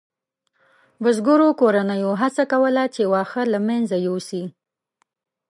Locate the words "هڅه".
2.21-2.43